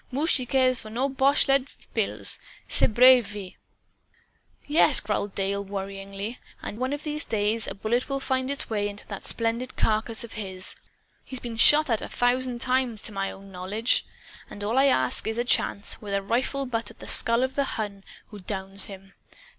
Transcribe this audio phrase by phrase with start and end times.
[0.11, 3.51] Mooch he care for boche lead pills, ce brave vieux!"
[4.65, 8.87] "Yes," growled Dale worriedly; "and one of these days a bullet will find its way
[8.89, 10.75] into that splendid carcass of his.
[11.23, 14.03] He's been shot at, a thousand times, to my own knowledge.
[14.49, 17.53] And all I ask is a chance, with a rifle butt, at the skull of
[17.53, 19.13] the Hun who downs him!"